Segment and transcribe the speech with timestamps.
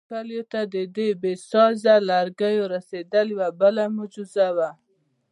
[0.09, 4.69] کلیو ته د دې بې سایزه لرګیو رسېدل یوه بله معجزه وه.